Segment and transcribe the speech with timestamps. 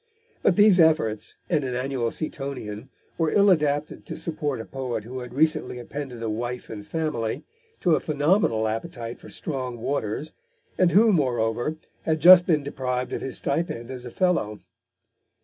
[0.41, 2.87] But these efforts, and an annual Seatonian,
[3.19, 7.43] were ill adapted to support a poet who had recently appended a wife and family
[7.81, 10.31] to a phenomenal appetite for strong waters,
[10.75, 14.59] and who, moreover, had just been deprived of his stipend as a fellow.